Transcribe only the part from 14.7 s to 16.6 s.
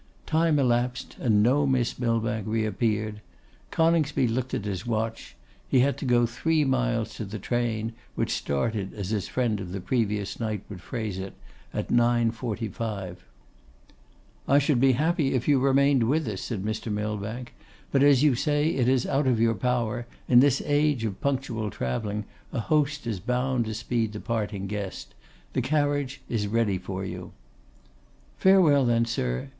be happy if you remained with us,'